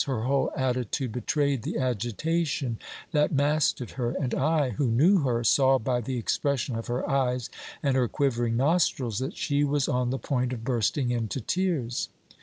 Her 0.07 0.21
whole 0.23 0.51
attitude 0.57 1.11
betrayed 1.11 1.61
the 1.61 1.77
agitation 1.77 2.79
that 3.11 3.31
mastered 3.31 3.91
her, 3.91 4.15
and 4.19 4.33
I, 4.33 4.71
who 4.71 4.87
knew 4.87 5.19
her, 5.19 5.43
saw 5.43 5.77
by 5.77 6.01
the 6.01 6.17
expression 6.17 6.75
of 6.75 6.87
her 6.87 7.07
eyes 7.07 7.51
and 7.83 7.95
her 7.95 8.07
quivering 8.07 8.57
nostrils 8.57 9.19
that 9.19 9.37
she 9.37 9.63
was 9.63 9.87
on 9.87 10.09
the 10.09 10.17
point 10.17 10.53
of 10.53 10.63
bursting 10.63 11.11
into 11.11 11.39
tears. 11.39 12.09